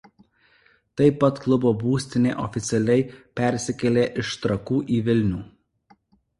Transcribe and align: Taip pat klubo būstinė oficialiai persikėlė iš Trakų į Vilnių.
Taip 1.01 1.19
pat 1.23 1.41
klubo 1.43 1.73
būstinė 1.83 2.33
oficialiai 2.45 3.05
persikėlė 3.43 4.09
iš 4.25 4.35
Trakų 4.47 4.83
į 4.99 5.01
Vilnių. 5.11 5.47